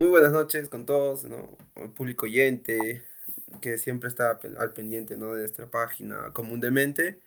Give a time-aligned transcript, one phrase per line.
[0.00, 1.56] Muy buenas noches con todos, ¿no?
[1.74, 3.02] El público oyente
[3.60, 5.34] que siempre está al pendiente, ¿no?
[5.34, 7.20] De nuestra página común de mente.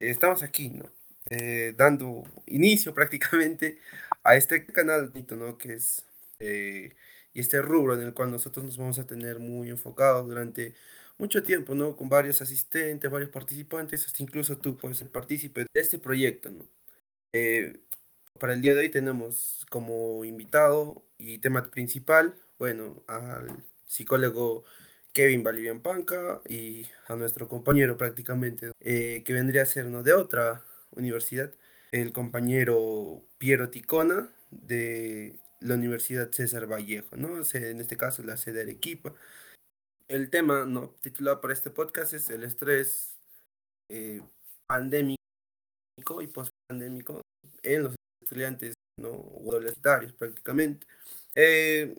[0.00, 0.90] Estamos aquí, ¿no?
[1.30, 3.80] Eh, dando inicio prácticamente
[4.24, 5.58] a este canal, ¿no?
[5.58, 6.06] Que es,
[6.40, 6.94] eh,
[7.34, 10.74] y este rubro en el cual nosotros nos vamos a tener muy enfocados durante
[11.18, 11.96] mucho tiempo, ¿no?
[11.96, 16.66] Con varios asistentes, varios participantes, hasta incluso tú puedes ser partícipe de este proyecto, ¿no?
[17.32, 17.80] Eh,
[18.38, 24.64] para el día de hoy tenemos como invitado y tema principal, bueno, al psicólogo
[25.12, 30.64] Kevin Valivian Panca y a nuestro compañero prácticamente, eh, que vendría a ser de otra
[30.90, 31.52] universidad,
[31.92, 37.38] el compañero Piero Ticona de la Universidad César Vallejo, ¿no?
[37.54, 39.14] En este caso la sede de Arequipa.
[40.08, 40.94] El tema ¿no?
[41.00, 43.18] titulado para este podcast es el estrés
[43.90, 44.22] eh,
[44.66, 45.16] pandémico
[46.20, 47.22] y post-pandémico
[47.62, 49.12] en los estudiantes ¿no?
[49.12, 50.86] universitarios prácticamente.
[51.34, 51.94] Eh,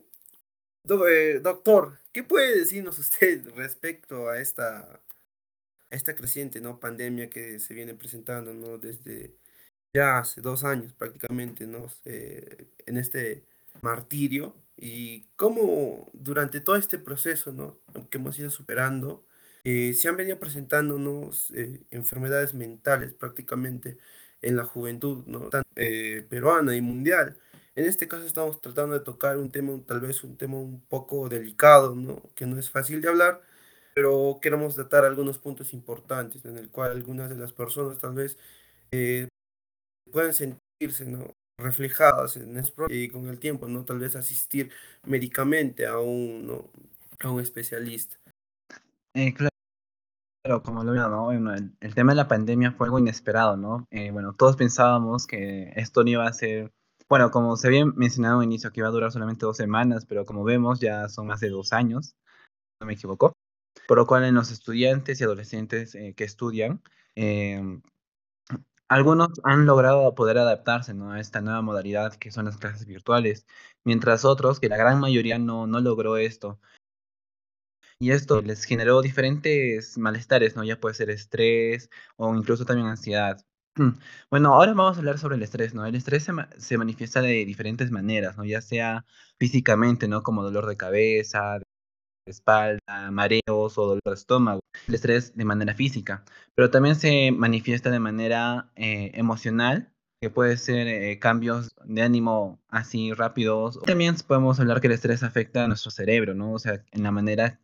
[0.89, 5.01] eh, doctor, ¿qué puede decirnos usted respecto a esta,
[5.89, 6.79] esta creciente ¿no?
[6.79, 8.77] pandemia que se viene presentando ¿no?
[8.77, 9.35] desde
[9.93, 11.87] ya hace dos años prácticamente ¿no?
[12.05, 13.45] Eh, en este
[13.81, 17.79] martirio y cómo durante todo este proceso ¿no?
[18.09, 19.25] que hemos ido superando,
[19.63, 23.97] eh, se han venido presentándonos eh, enfermedades mentales prácticamente
[24.41, 25.49] en la juventud ¿no?
[25.77, 27.37] Eh, peruana y mundial.
[27.75, 31.29] En este caso estamos tratando de tocar un tema, tal vez un tema un poco
[31.29, 32.21] delicado, ¿no?
[32.35, 33.41] Que no es fácil de hablar,
[33.93, 38.37] pero queremos tratar algunos puntos importantes en el cual algunas de las personas tal vez
[38.91, 39.27] eh,
[40.11, 41.33] pueden sentirse, ¿no?
[41.59, 43.83] reflejadas en eso y con el tiempo, ¿no?
[43.83, 44.71] Tal vez asistir
[45.03, 46.69] médicamente a un, ¿no?
[47.19, 48.17] a un especialista.
[49.15, 49.56] Eh, claro,
[50.63, 51.25] como lo veo, ¿no?
[51.25, 53.87] Bueno, el, el tema de la pandemia fue algo inesperado, ¿no?
[53.91, 56.71] Eh, bueno, todos pensábamos que esto no iba a ser,
[57.09, 60.25] bueno, como se había mencionado al inicio, que iba a durar solamente dos semanas, pero
[60.25, 62.15] como vemos ya son más de dos años,
[62.81, 63.33] no me equivoco,
[63.87, 66.81] por lo cual en los estudiantes y adolescentes eh, que estudian,
[67.15, 67.61] eh,
[68.89, 71.11] algunos han logrado poder adaptarse, ¿no?
[71.11, 73.45] a esta nueva modalidad que son las clases virtuales,
[73.83, 76.59] mientras otros, que la gran mayoría no, no logró esto.
[77.99, 80.63] Y esto les generó diferentes malestares, ¿no?
[80.63, 83.43] Ya puede ser estrés o incluso también ansiedad.
[84.29, 85.85] Bueno, ahora vamos a hablar sobre el estrés, ¿no?
[85.85, 88.43] El estrés se, ma- se manifiesta de diferentes maneras, ¿no?
[88.45, 89.05] Ya sea
[89.39, 90.21] físicamente, ¿no?
[90.23, 91.63] Como dolor de cabeza, de
[92.27, 94.59] espalda, mareos o dolor de estómago.
[94.87, 96.23] El estrés de manera física,
[96.55, 99.91] pero también se manifiesta de manera eh, emocional,
[100.21, 103.79] que puede ser eh, cambios de ánimo así rápidos.
[103.83, 106.53] También podemos hablar que el estrés afecta a nuestro cerebro, ¿no?
[106.53, 107.59] O sea, en la manera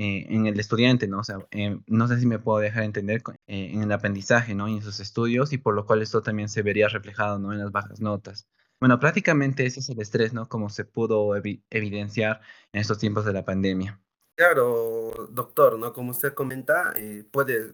[0.00, 1.18] eh, en el estudiante, ¿no?
[1.18, 4.68] O sea, eh, no sé si me puedo dejar entender eh, en el aprendizaje, ¿no?
[4.68, 7.52] Y en sus estudios, y por lo cual esto también se vería reflejado, ¿no?
[7.52, 8.46] En las bajas notas.
[8.78, 10.48] Bueno, prácticamente ese es el estrés, ¿no?
[10.48, 12.40] Como se pudo evi evidenciar
[12.72, 14.00] en estos tiempos de la pandemia.
[14.36, 15.92] Claro, doctor, ¿no?
[15.92, 16.94] Como usted comenta,
[17.32, 17.72] puede,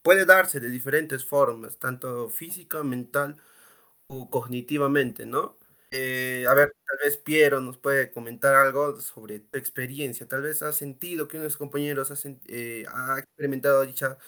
[0.00, 3.36] puede darse de diferentes formas, tanto física, mental
[4.06, 5.58] o cognitivamente, ¿no?
[5.90, 10.26] Eh, a ver, tal vez Piero nos puede comentar algo sobre tu experiencia.
[10.28, 14.18] Tal vez has sentido que unos compañeros hacen, eh, ha experimentado dicha,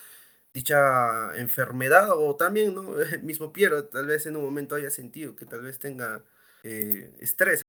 [0.55, 2.99] dicha enfermedad o también, ¿no?
[3.01, 6.25] El mismo Piero, tal vez en un momento haya sentido que tal vez tenga
[6.63, 7.63] eh, estrés.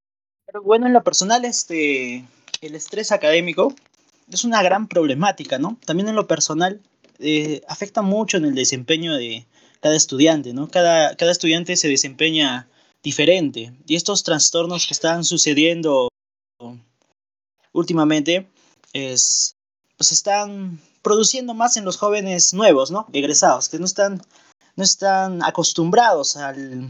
[0.46, 2.26] Pero bueno, en lo personal, este,
[2.62, 3.76] el estrés académico
[4.32, 5.78] es una gran problemática, ¿no?
[5.86, 6.82] También en lo personal
[7.68, 9.46] afecta mucho en el desempeño de
[9.80, 10.70] cada estudiante, ¿no?
[10.70, 12.68] Cada, cada estudiante se desempeña
[13.04, 16.10] diferente y estos trastornos que están sucediendo
[17.74, 18.48] últimamente
[18.94, 19.56] es,
[19.98, 23.08] pues están produciendo más en los jóvenes nuevos, ¿no?
[23.14, 24.22] Egresados, que no están,
[24.76, 26.90] no están acostumbrados al,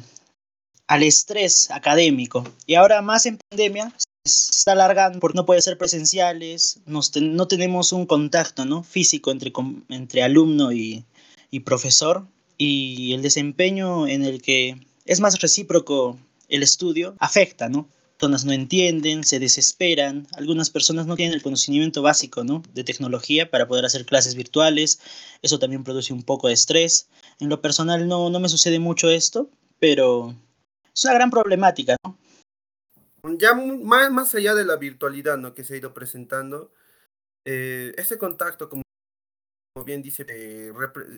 [0.88, 2.44] al estrés académico.
[2.66, 3.94] Y ahora más en pandemia
[4.26, 8.84] se está alargando porque no puede ser presenciales, no tenemos un contacto ¿no?
[8.84, 9.54] físico entre,
[9.90, 11.06] entre alumno y,
[11.50, 12.28] y profesor
[12.58, 17.88] y el desempeño en el que es más recíproco el estudio afecta, ¿no?
[18.18, 22.62] Personas no entienden, se desesperan, algunas personas no tienen el conocimiento básico ¿no?
[22.72, 25.00] de tecnología para poder hacer clases virtuales,
[25.42, 27.10] eso también produce un poco de estrés.
[27.40, 29.50] En lo personal no, no me sucede mucho esto,
[29.80, 30.36] pero
[30.94, 32.16] es una gran problemática, ¿no?
[33.38, 35.54] Ya más, más allá de la virtualidad ¿no?
[35.54, 36.72] que se ha ido presentando,
[37.46, 38.84] eh, ese contacto, como
[39.86, 40.72] bien dice, eh,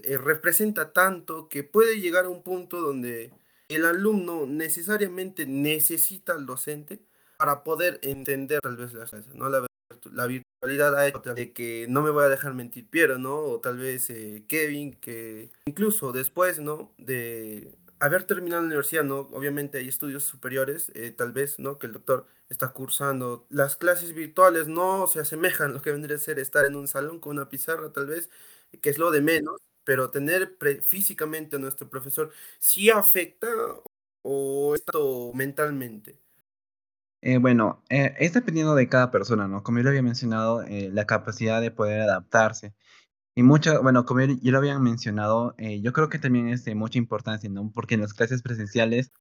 [0.04, 3.32] eh, representa tanto que puede llegar a un punto donde
[3.76, 7.00] el alumno necesariamente necesita al docente
[7.38, 8.94] para poder entender tal vez
[9.34, 9.50] ¿no?
[9.50, 13.38] La, virtualidad ha de que no me voy a dejar mentir Piero, ¿no?
[13.38, 16.94] O tal vez eh, Kevin, que incluso después, ¿no?
[16.98, 19.20] De haber terminado la universidad, ¿no?
[19.32, 21.80] Obviamente hay estudios superiores, eh, tal vez, ¿no?
[21.80, 23.46] Que el doctor está cursando.
[23.50, 26.88] Las clases virtuales no se asemejan a lo que vendría a ser estar en un
[26.88, 28.30] salón con una pizarra, tal vez,
[28.82, 33.48] que es lo de menos, pero tener físicamente a nuestro profesor sí afecta
[34.22, 36.18] o esto mentalmente.
[37.22, 39.64] Eh, bueno, eh, es dependiendo de cada persona, ¿no?
[39.64, 42.74] Como yo lo había mencionado, eh, la capacidad de poder adaptarse.
[43.36, 46.76] Y mucho, bueno, como yo, lo había mencionado, eh, yo creo que también es de
[46.76, 47.72] mucha importancia, ¿no?
[47.74, 49.12] Porque en las clases presenciales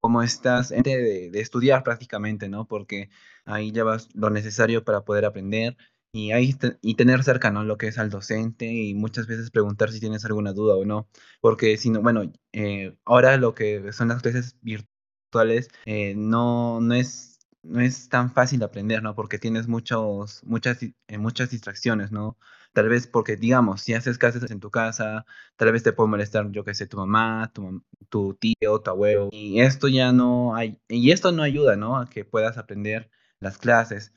[0.00, 2.66] como estás de, de estudiar prácticamente, ¿no?
[2.66, 3.08] Porque
[3.44, 5.76] ahí llevas lo necesario para poder aprender
[6.14, 7.64] y ahí y tener cerca, ¿no?
[7.64, 11.08] Lo que es al docente y muchas veces preguntar si tienes alguna duda o no,
[11.40, 16.94] porque si no, bueno, eh, ahora lo que son las clases virtuales eh, no, no
[16.94, 17.32] es
[17.64, 19.14] no es tan fácil aprender, ¿no?
[19.14, 22.38] Porque tienes muchos, muchas, eh, muchas distracciones, ¿no?
[22.72, 25.24] Tal vez porque, digamos, si haces clases en tu casa,
[25.56, 29.28] tal vez te puede molestar, yo qué sé, tu mamá, tu, tu tío, tu abuelo,
[29.32, 31.96] y esto ya no hay, y esto no ayuda, ¿no?
[31.98, 34.12] A que puedas aprender las clases,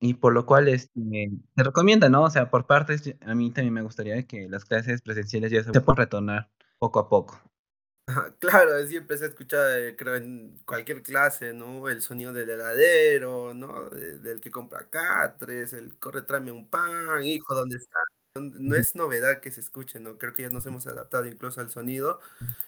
[0.00, 2.22] y por lo cual este, se recomienda, ¿no?
[2.24, 5.72] O sea, por partes, a mí también me gustaría que las clases presenciales ya se
[5.80, 7.40] puedan retornar poco a poco.
[8.38, 11.88] Claro, siempre se escucha, eh, creo, en cualquier clase, ¿no?
[11.88, 13.90] El sonido del heladero, ¿no?
[13.90, 17.98] De- del que compra catres, el corre, tráeme un pan, hijo, ¿dónde está?
[18.34, 20.16] No es novedad que se escuche, ¿no?
[20.18, 22.20] Creo que ya nos hemos adaptado incluso al sonido.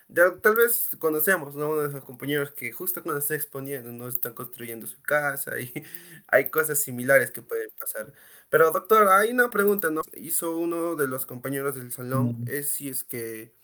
[0.09, 1.69] Ya, tal vez conocemos, ¿no?
[1.71, 4.09] Uno de esos compañeros que justo cuando está exponiendo, ¿no?
[4.09, 5.73] Están construyendo su casa y
[6.29, 8.13] hay cosas similares que pueden pasar.
[8.49, 10.03] Pero, doctor, hay una pregunta, ¿no?
[10.15, 13.55] Hizo uno de los compañeros del salón, es si es que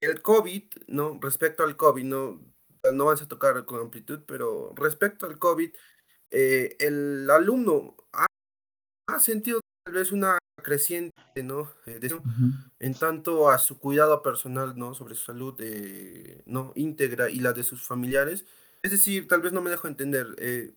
[0.00, 1.18] el COVID, ¿no?
[1.22, 2.40] Respecto al COVID, no,
[2.92, 5.72] no vas a tocar con amplitud, pero respecto al COVID,
[6.30, 8.26] eh, el alumno ha,
[9.08, 11.72] ha sentido tal vez una creciente, ¿no?
[11.86, 12.20] Eh, de-
[12.80, 14.94] en tanto a su cuidado personal, ¿no?
[14.94, 16.72] Sobre su salud, eh, ¿no?
[16.76, 18.46] íntegra y la de sus familiares.
[18.82, 20.74] Es decir, tal vez no me dejo entender, eh,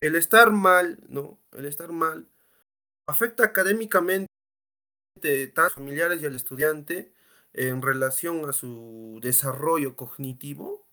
[0.00, 1.38] el estar mal, ¿no?
[1.52, 2.28] El estar mal
[3.06, 4.28] afecta académicamente
[5.20, 7.12] tanto a los familiares y al estudiante
[7.52, 10.86] en relación a su desarrollo cognitivo.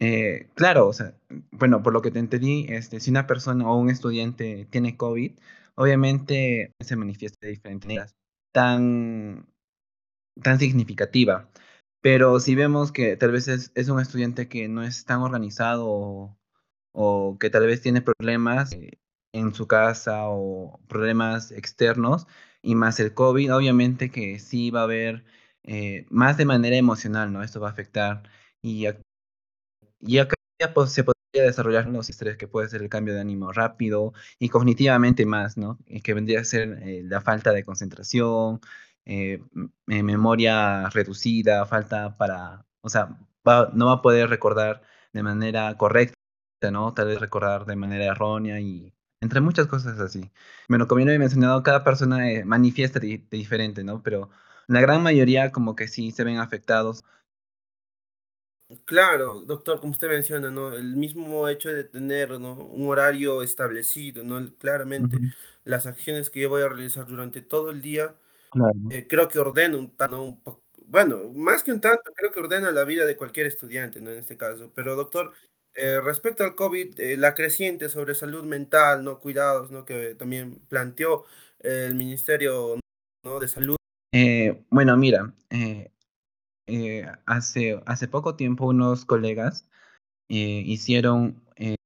[0.00, 1.16] Eh, claro, o sea,
[1.50, 5.32] bueno, por lo que te entendí, este, si una persona o un estudiante tiene COVID,
[5.76, 8.14] obviamente se manifiesta de diferentes maneras,
[8.52, 9.46] tan,
[10.42, 11.50] tan significativa.
[12.02, 16.36] Pero si vemos que tal vez es, es un estudiante que no es tan organizado
[16.92, 18.98] o, que tal vez tiene problemas eh,
[19.32, 22.26] en su casa o problemas externos
[22.62, 25.24] y más el COVID, obviamente que sí va a haber
[25.64, 27.42] eh, más de manera emocional, ¿no?
[27.42, 28.22] Esto va a afectar.
[28.62, 28.86] Y
[30.00, 30.24] ya,
[30.74, 31.04] pues, se
[31.34, 35.56] podría desarrollar los estrés, que puede ser el cambio de ánimo rápido y cognitivamente más,
[35.56, 35.78] ¿no?
[36.02, 38.60] Que vendría a ser eh, la falta de concentración,
[39.04, 39.40] eh,
[39.86, 43.08] memoria reducida, falta para, o sea,
[43.74, 44.82] no va a poder recordar
[45.12, 46.16] de manera correcta,
[46.72, 46.94] ¿no?
[46.94, 50.30] Tal vez recordar de manera errónea y entre muchas cosas así.
[50.68, 54.02] Bueno, como ya he mencionado, cada persona eh, manifiesta di- diferente, ¿no?
[54.02, 54.30] Pero
[54.66, 57.04] la gran mayoría como que sí se ven afectados.
[58.86, 60.72] Claro, doctor, como usted menciona, ¿no?
[60.72, 62.54] El mismo hecho de tener, ¿no?
[62.54, 64.40] Un horario establecido, ¿no?
[64.58, 65.18] Claramente,
[65.64, 68.16] las acciones que yo voy a realizar durante todo el día,
[68.50, 68.72] Claro.
[68.90, 70.42] eh, creo que ordena un tanto, un
[70.86, 74.10] bueno, más que un tanto, creo que ordena la vida de cualquier estudiante, ¿no?
[74.10, 74.70] En este caso.
[74.74, 75.32] Pero, doctor,
[75.74, 79.18] eh, respecto al COVID, eh, la creciente sobre salud mental, ¿no?
[79.18, 79.84] Cuidados, ¿no?
[79.84, 81.24] Que también planteó
[81.60, 82.78] el Ministerio,
[83.24, 83.40] ¿no?
[83.40, 83.76] de Salud.
[84.12, 85.32] Eh, bueno, mira,
[86.66, 89.68] eh, hace, hace poco tiempo unos colegas
[90.28, 91.76] eh, hicieron eh,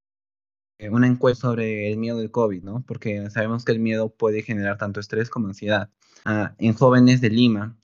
[0.90, 2.84] una encuesta sobre el miedo del COVID, ¿no?
[2.86, 5.90] Porque sabemos que el miedo puede generar tanto estrés como ansiedad.
[6.24, 7.76] Ah, en jóvenes de Lima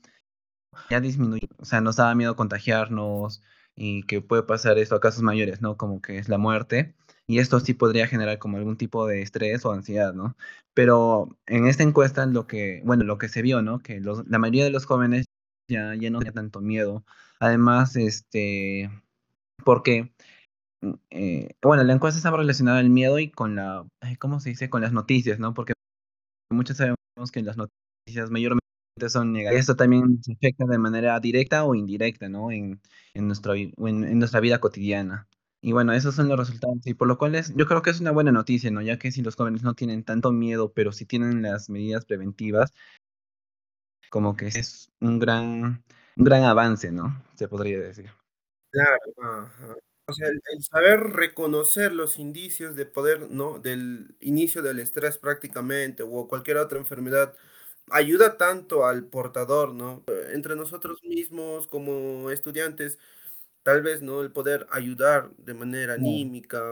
[0.90, 3.42] ya disminuyó, o sea, nos daba miedo contagiarnos
[3.76, 5.76] y que puede pasar esto a casos mayores, ¿no?
[5.76, 6.94] Como que es la muerte.
[7.26, 10.36] Y esto sí podría generar como algún tipo de estrés o ansiedad, ¿no?
[10.74, 13.80] Pero en esta encuesta lo que, bueno, lo que se vio, ¿no?
[13.80, 15.26] Que los, la mayoría de los jóvenes
[15.68, 17.04] ya, ya no tenía tanto miedo.
[17.40, 18.90] Además, este,
[19.64, 20.12] porque,
[21.10, 23.86] eh, bueno, la encuesta estaba relacionada al miedo y con la,
[24.18, 24.70] ¿cómo se dice?
[24.70, 25.54] Con las noticias, ¿no?
[25.54, 25.72] Porque
[26.50, 26.98] muchos sabemos
[27.32, 28.60] que las noticias mayormente
[29.08, 29.60] son negativas.
[29.62, 32.50] Esto también se afecta de manera directa o indirecta, ¿no?
[32.52, 32.80] En,
[33.14, 35.26] en, nuestra, vi- o en, en nuestra vida cotidiana.
[35.62, 36.78] Y bueno, esos son los resultados.
[36.86, 38.82] Y por lo cual es, yo creo que es una buena noticia, ¿no?
[38.82, 42.72] Ya que si los jóvenes no tienen tanto miedo, pero sí tienen las medidas preventivas,
[44.14, 45.82] como que es un gran,
[46.16, 47.20] un gran avance, ¿no?
[47.34, 48.12] Se podría decir.
[48.70, 49.76] Claro, ajá.
[50.06, 53.58] O sea, el, el saber reconocer los indicios de poder, ¿no?
[53.58, 57.34] Del inicio del estrés prácticamente o cualquier otra enfermedad
[57.90, 60.04] ayuda tanto al portador, ¿no?
[60.32, 63.00] Entre nosotros mismos como estudiantes,
[63.64, 64.20] tal vez, ¿no?
[64.20, 66.62] El poder ayudar de manera anímica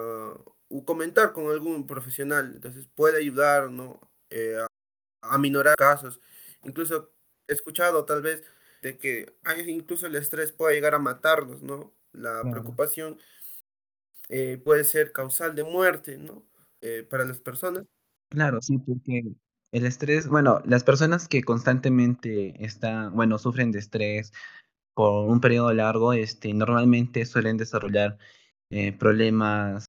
[0.68, 3.98] o comentar con algún profesional, entonces puede ayudar, ¿no?
[4.30, 4.58] Eh,
[5.22, 6.20] a, minorar casos.
[6.62, 7.12] Incluso
[7.46, 8.42] escuchado tal vez
[8.82, 11.92] de que hay, incluso el estrés puede llegar a matarnos, ¿no?
[12.12, 13.18] La preocupación
[14.28, 16.42] eh, puede ser causal de muerte, ¿no?
[16.80, 17.84] Eh, para las personas.
[18.28, 19.22] Claro, sí, porque
[19.72, 24.32] el estrés, bueno, las personas que constantemente están, bueno, sufren de estrés
[24.94, 28.18] por un periodo largo, este, normalmente suelen desarrollar
[28.70, 29.86] eh, problemas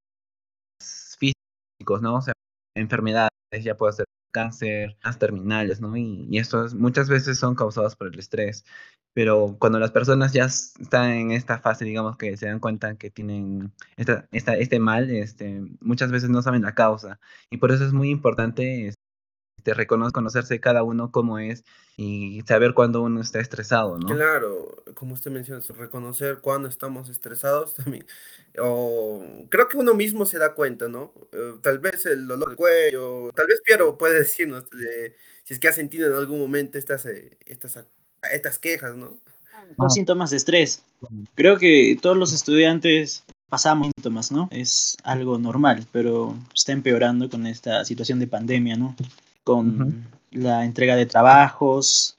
[1.17, 2.15] físicos, ¿no?
[2.15, 2.33] O sea,
[2.75, 3.31] enfermedades,
[3.61, 5.95] ya puede ser cáncer, las terminales, ¿no?
[5.95, 8.65] Y, y estos muchas veces son causados por el estrés.
[9.13, 13.11] Pero cuando las personas ya están en esta fase, digamos que se dan cuenta que
[13.11, 13.71] tienen
[14.31, 17.19] este mal, este, muchas veces no saben la causa.
[17.51, 18.93] Y por eso es muy importante
[19.63, 21.63] este, reconocerse cada uno cómo es
[21.95, 24.13] y saber cuándo uno está estresado, ¿no?
[24.13, 28.05] Claro, como usted menciona, reconocer cuándo estamos estresados también.
[28.59, 31.13] O creo que uno mismo se da cuenta, ¿no?
[31.31, 34.65] Eh, tal vez el dolor del cuello, tal vez Piero puede decirnos
[35.45, 37.85] si es que ha sentido en algún momento estas, eh, estas
[38.31, 39.17] estas quejas, ¿no?
[39.77, 40.83] Son síntomas de estrés.
[41.35, 44.49] Creo que todos los estudiantes pasamos síntomas, ¿no?
[44.51, 48.95] Es algo normal, pero está empeorando con esta situación de pandemia, ¿no?
[49.43, 52.17] Con la entrega de trabajos.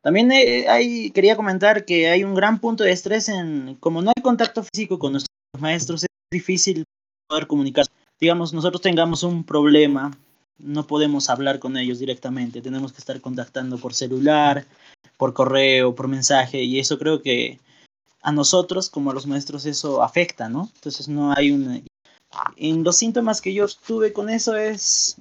[0.00, 4.12] También eh, hay, quería comentar que hay un gran punto de estrés en, como no
[4.14, 6.84] hay contacto físico con nuestros maestros, es difícil
[7.26, 7.86] poder comunicar.
[8.20, 10.16] Digamos, nosotros tengamos un problema,
[10.58, 14.66] no podemos hablar con ellos directamente, tenemos que estar contactando por celular,
[15.16, 17.58] por correo, por mensaje, y eso creo que
[18.22, 20.70] a nosotros como a los maestros eso afecta, ¿no?
[20.76, 21.80] Entonces no hay una...
[22.56, 25.16] En los síntomas que yo tuve con eso es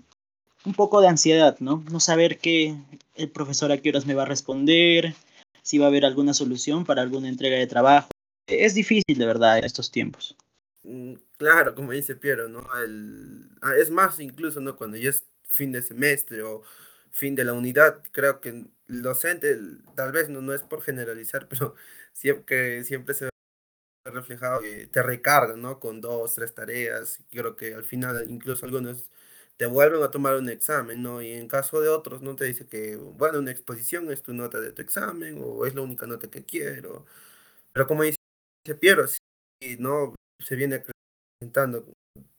[0.68, 1.84] un poco de ansiedad, ¿no?
[1.90, 2.76] No saber qué
[3.16, 5.16] el profesor a qué horas me va a responder,
[5.62, 8.10] si va a haber alguna solución para alguna entrega de trabajo.
[8.48, 10.36] Es difícil, de verdad, en estos tiempos.
[10.84, 12.68] Mm, claro, como dice Piero, ¿no?
[12.84, 14.76] El, ah, es más, incluso, ¿no?
[14.76, 16.64] Cuando ya es fin de semestre o
[17.12, 19.58] fin de la unidad, creo que el docente,
[19.96, 21.76] tal vez no, no es por generalizar, pero
[22.12, 23.32] siempre, siempre se ve
[24.04, 25.80] reflejado que te recarga, ¿no?
[25.80, 27.20] Con dos, tres tareas.
[27.32, 29.10] Creo que al final incluso algunos
[29.58, 31.22] te vuelven a tomar un examen, ¿no?
[31.22, 32.36] Y en caso de otros, ¿no?
[32.36, 35.82] Te dice que, bueno, una exposición es tu nota de tu examen o es la
[35.82, 37.06] única nota que quiero.
[37.74, 38.18] Pero como dice
[38.80, 40.16] Piero, sí, ¿no?
[40.40, 40.84] Se viene
[41.40, 41.86] presentando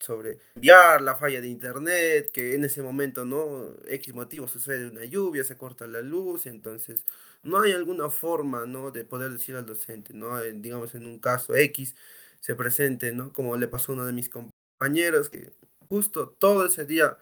[0.00, 3.74] sobre enviar la falla de internet, que en ese momento, ¿no?
[3.88, 7.04] X motivo sucede una lluvia, se corta la luz, entonces
[7.42, 8.90] no hay alguna forma, ¿no?
[8.90, 10.40] De poder decir al docente, ¿no?
[10.42, 11.96] digamos, en un caso X
[12.40, 13.32] se presente, ¿no?
[13.32, 15.52] Como le pasó a uno de mis compañeros, que
[15.88, 17.18] justo todo ese día,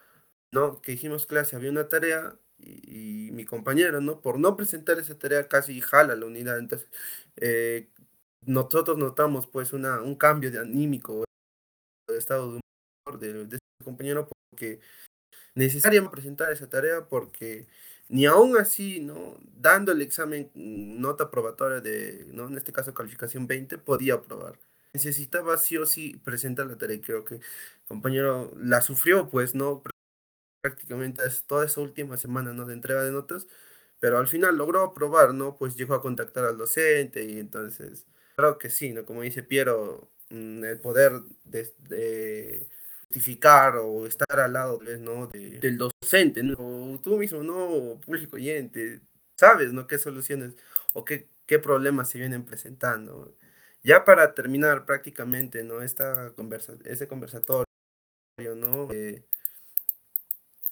[0.52, 0.80] ¿no?
[0.82, 4.20] Que hicimos clase, había una tarea y, mi compañero, ¿no?
[4.22, 6.88] Por no presentar esa tarea casi jala la unidad, entonces
[7.36, 7.90] eh,
[8.42, 11.24] nosotros notamos pues una, un cambio de anímico
[12.08, 12.60] de estado de
[13.06, 14.80] humor de, de este compañero porque
[15.54, 17.66] necesariamente presentar esa tarea porque
[18.08, 19.36] ni aún así, ¿no?
[19.42, 22.48] Dando el examen nota probatoria de, ¿no?
[22.48, 24.58] En este caso calificación 20, podía aprobar.
[24.96, 27.40] Necesitaba sí o sí presentar la tarea creo que
[27.86, 29.82] compañero la sufrió, pues, ¿no?
[30.62, 32.66] Prácticamente toda esa última semana, ¿no?
[32.66, 33.46] De entrega de notas,
[34.00, 35.56] pero al final logró aprobar, ¿no?
[35.56, 39.04] Pues llegó a contactar al docente y entonces, creo que sí, ¿no?
[39.06, 41.12] Como dice Piero, Mm, el poder
[41.44, 42.68] de,
[43.08, 45.28] justificar o estar al lado ¿no?
[45.28, 48.00] del docente, o tú mismo, ¿no?
[48.04, 49.00] Público oyente,
[49.36, 49.86] sabes, ¿no?
[49.86, 50.54] ¿Qué soluciones
[50.92, 53.36] o qué, qué problemas se vienen presentando?
[53.86, 55.80] Ya para terminar prácticamente, ¿no?
[55.80, 57.66] Esta conversa, ese conversatorio,
[58.56, 58.88] ¿no?
[58.90, 59.22] Eh,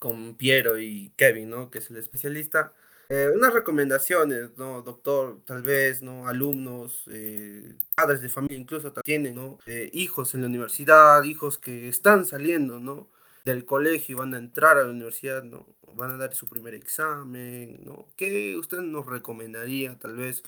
[0.00, 1.70] con Piero y Kevin, ¿no?
[1.70, 2.72] Que es el especialista
[3.08, 4.82] eh, unas recomendaciones, ¿no?
[4.82, 6.26] Doctor, tal vez, ¿no?
[6.26, 9.58] Alumnos, eh, padres de familia, incluso tienen, ¿no?
[9.92, 13.08] Hijos en la universidad, hijos que están saliendo, ¿no?
[13.44, 15.68] Del colegio y van a entrar a la universidad, ¿no?
[15.94, 18.08] Van a dar su primer examen, ¿no?
[18.16, 20.42] ¿Qué usted nos recomendaría, tal vez,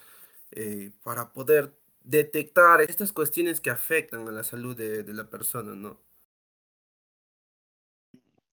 [1.05, 1.71] para poder
[2.07, 6.01] detectar estas cuestiones que afectan a la salud de, la persona, ¿no?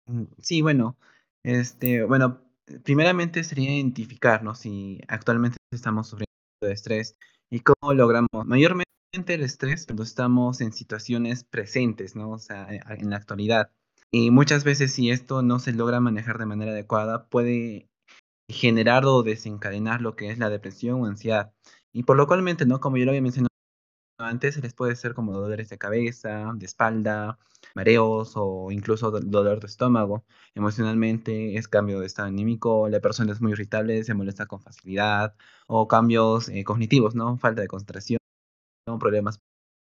[0.06, 0.98] Mm, sí, bueno,
[1.44, 2.41] este, bueno,
[2.84, 6.29] primeramente sería identificarnos si actualmente estamos sufriendo
[6.62, 7.15] de estrés
[7.50, 8.86] y cómo logramos mayormente
[9.27, 12.32] el estrés cuando estamos en situaciones presentes, ¿no?
[12.32, 13.72] O sea, eh, en la actualidad.
[14.12, 17.89] Y muchas veces si esto no se logra manejar de manera adecuada, puede
[18.50, 21.53] generar o desencadenar lo que es la depresión o ansiedad.
[22.00, 22.79] Y por lo cualmente, ¿no?
[22.79, 23.50] Como yo lo había mencionado
[24.20, 27.38] antes, les puede ser como dolores de cabeza, de espalda,
[27.75, 30.24] mareos o incluso dolor de estómago.
[30.56, 35.36] Emocionalmente es cambio de estado anímico, la persona es muy irritable, se molesta con facilidad,
[35.68, 37.38] o cambios eh, cognitivos, ¿no?
[37.38, 38.20] Falta de concentración,
[38.98, 39.39] problemas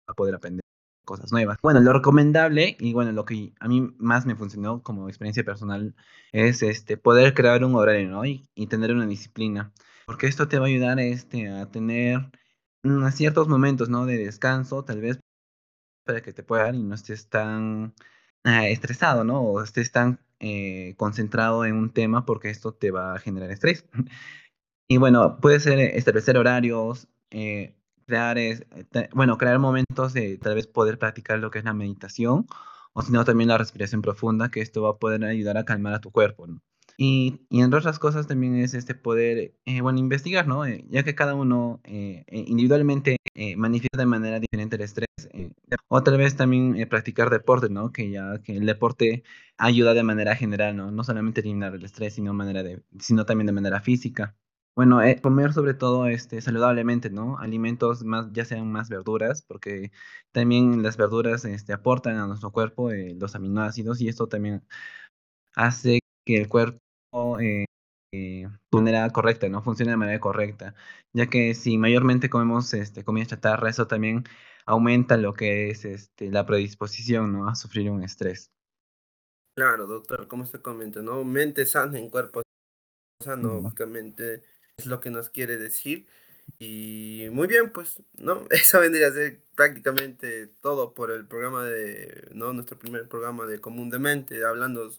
[0.06, 0.62] para poder aprender
[1.06, 1.58] cosas nuevas.
[1.62, 5.94] Bueno, lo recomendable y bueno, lo que a mí más me funcionó como experiencia personal
[6.32, 8.24] es este, poder crear un horario, ¿no?
[8.24, 9.72] Y, tener una disciplina,
[10.06, 12.30] porque esto te va a ayudar este, a tener
[12.84, 14.06] mm, ciertos momentos, ¿no?
[14.06, 15.20] De descanso, tal vez
[16.04, 17.94] para que te puedan y no estés tan
[18.44, 19.42] ah, estresado, ¿no?
[19.42, 23.86] O estés tan eh, concentrado en un tema porque esto te va a generar estrés.
[24.88, 28.64] y bueno, puede ser establecer horarios, eh, crear, es,
[29.12, 32.46] bueno, crear momentos de tal vez poder practicar lo que es la meditación
[32.94, 35.94] o si no también la respiración profunda, que esto va a poder ayudar a calmar
[35.94, 36.62] a tu cuerpo, ¿no?
[36.98, 40.64] Y, y, entre otras cosas también es este poder, eh, bueno, investigar, ¿no?
[40.64, 43.18] Eh, ya que cada uno eh, individualmente
[43.56, 45.06] manifiesta de manera diferente el estrés.
[45.88, 47.92] o tal vez también practicar deporte, ¿no?
[47.92, 49.24] Que ya que el deporte
[49.58, 50.90] ayuda de manera general, ¿no?
[50.90, 52.62] No solamente eliminar el estrés, sino, manera
[52.98, 54.36] sino también de manera física.
[54.74, 57.38] Bueno, comer sobre todo este, saludablemente, ¿no?
[57.38, 59.90] Alimentos más, ya sean más verduras, porque
[60.32, 64.62] también las verduras este, aportan a nuestro cuerpo los aminoácidos y esto también
[65.54, 66.85] hace que el cuerpo
[67.40, 67.64] eh,
[68.12, 69.62] eh, de manera correcta, ¿no?
[69.62, 70.74] Funciona de manera correcta,
[71.12, 74.24] ya que si mayormente comemos este, comida chatarra, eso también
[74.64, 77.48] aumenta lo que es este, la predisposición, ¿no?
[77.48, 78.50] A sufrir un estrés.
[79.56, 81.24] Claro, doctor, como usted comenta, ¿no?
[81.24, 82.42] Mente sana en cuerpo
[83.22, 84.42] sano, básicamente
[84.76, 86.06] es lo que nos quiere decir.
[86.58, 88.46] Y muy bien, pues, ¿no?
[88.50, 92.52] Eso vendría a ser prácticamente todo por el programa de, ¿no?
[92.52, 94.92] Nuestro primer programa de Común de Mente, hablando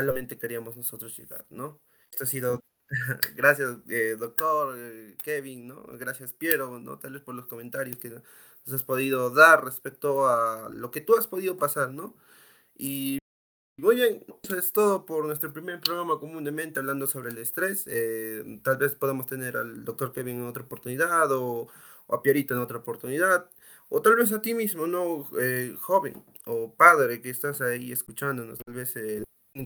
[0.00, 1.80] a lo que queríamos nosotros llegar, ¿no?
[2.10, 2.60] Esto ha sido,
[3.36, 5.84] gracias, eh, doctor eh, Kevin, ¿no?
[5.98, 6.98] Gracias, Piero, ¿no?
[6.98, 11.16] Tal vez por los comentarios que nos has podido dar respecto a lo que tú
[11.16, 12.16] has podido pasar, ¿no?
[12.76, 13.18] Y
[13.78, 17.84] muy bien, eso es todo por nuestro primer programa comúnmente hablando sobre el estrés.
[17.88, 21.68] Eh, tal vez podamos tener al doctor Kevin en otra oportunidad o,
[22.08, 23.50] a Pierito en otra oportunidad.
[23.88, 25.28] O tal vez a ti mismo, ¿no?
[25.80, 28.58] joven o padre que estás ahí escuchándonos.
[28.64, 28.94] Tal vez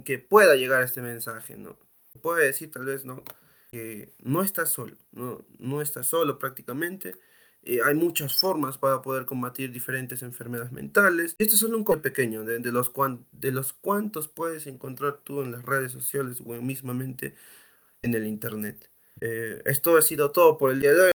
[0.05, 1.79] que pueda llegar este mensaje, ¿no?
[2.23, 3.23] Puede decir tal vez, ¿no?
[3.71, 5.45] Que no estás solo, ¿no?
[5.59, 7.17] No estás solo prácticamente.
[7.65, 11.35] Eh, hay muchas formas para poder combatir diferentes enfermedades mentales.
[11.39, 12.93] Este es solo un pequeño de, los
[13.33, 17.35] de los cuantos puedes encontrar tú en las redes sociales o mismamente
[18.03, 18.91] en el internet.
[19.21, 21.13] Eh, esto ha sido todo por el día de hoy.